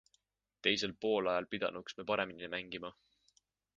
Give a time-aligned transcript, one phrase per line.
[0.67, 2.95] Teisel poolajal pidanuks me paremini mängima.